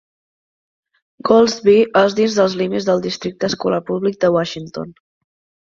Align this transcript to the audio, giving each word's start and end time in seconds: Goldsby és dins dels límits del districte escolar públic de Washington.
Goldsby 1.29 1.75
és 2.03 2.17
dins 2.21 2.39
dels 2.41 2.57
límits 2.63 2.91
del 2.91 3.07
districte 3.07 3.53
escolar 3.53 3.83
públic 3.93 4.23
de 4.27 4.35
Washington. 4.39 4.99